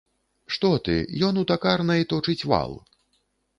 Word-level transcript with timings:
Што 0.55 0.69
ты, 0.87 0.95
ён 1.27 1.37
у 1.43 1.45
такарнай 1.53 2.01
точыць 2.13 2.47
вал. 2.55 2.71